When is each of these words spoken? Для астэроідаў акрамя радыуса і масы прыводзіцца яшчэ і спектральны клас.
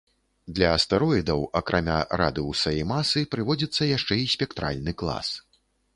Для 0.59 0.69
астэроідаў 0.77 1.43
акрамя 1.59 1.99
радыуса 2.21 2.73
і 2.79 2.87
масы 2.95 3.19
прыводзіцца 3.35 3.91
яшчэ 3.97 4.19
і 4.25 4.29
спектральны 4.37 4.99
клас. 5.03 5.27